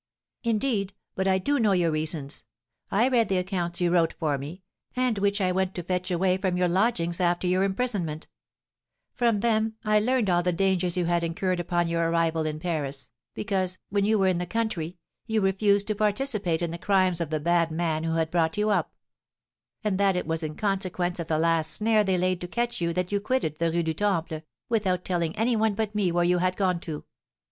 "Indeed, 0.43 0.95
but 1.13 1.27
I 1.27 1.37
do 1.37 1.59
know 1.59 1.73
your 1.73 1.91
reasons! 1.91 2.43
I 2.89 3.07
read 3.07 3.29
the 3.29 3.37
accounts 3.37 3.79
you 3.79 3.91
wrote 3.91 4.13
for 4.17 4.35
me, 4.39 4.63
and 4.95 5.19
which 5.19 5.39
I 5.39 5.51
went 5.51 5.75
to 5.75 5.83
fetch 5.83 6.09
away 6.09 6.37
from 6.37 6.57
your 6.57 6.67
lodgings 6.67 7.19
after 7.19 7.45
your 7.45 7.61
imprisonment; 7.61 8.25
from 9.13 9.41
them 9.41 9.75
I 9.85 9.99
learned 9.99 10.27
all 10.27 10.41
the 10.41 10.53
dangers 10.53 10.97
you 10.97 11.05
had 11.05 11.23
incurred 11.23 11.59
upon 11.59 11.87
your 11.87 12.09
arrival 12.09 12.47
in 12.47 12.59
Paris, 12.59 13.11
because, 13.35 13.77
when 13.89 14.03
you 14.03 14.17
were 14.17 14.27
in 14.27 14.39
the 14.39 14.47
country, 14.47 14.97
you 15.27 15.39
refused 15.39 15.85
to 15.85 15.93
participate 15.95 16.63
in 16.63 16.71
the 16.71 16.79
crimes 16.79 17.21
of 17.21 17.29
the 17.29 17.39
bad 17.39 17.69
man 17.69 18.03
who 18.03 18.13
had 18.13 18.31
brought 18.31 18.57
you 18.57 18.71
up; 18.71 18.95
and 19.83 19.99
that 19.99 20.15
it 20.15 20.25
was 20.25 20.41
in 20.41 20.55
consequence 20.55 21.19
of 21.19 21.27
the 21.27 21.37
last 21.37 21.71
snare 21.71 22.03
they 22.03 22.17
laid 22.17 22.41
to 22.41 22.47
catch 22.47 22.81
you 22.81 22.91
that 22.91 23.11
you 23.11 23.21
quitted 23.21 23.59
the 23.59 23.71
Rue 23.71 23.83
du 23.83 23.93
Temple, 23.93 24.41
without 24.67 25.05
telling 25.05 25.35
any 25.35 25.55
one 25.55 25.75
but 25.75 25.93
me 25.93 26.11
where 26.11 26.23
you 26.23 26.39
had 26.39 26.57
gone 26.57 26.79
to. 26.79 27.05